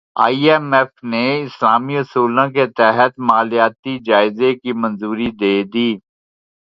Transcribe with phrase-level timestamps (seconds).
[0.23, 5.89] ائی M F نے اسلامی اصولوں کے تحت مالیاتی جائزے کی منظوری دے دی